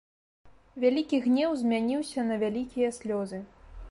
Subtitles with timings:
[0.83, 3.45] Вялікі гнеў змяніўся на вялікія слёзы.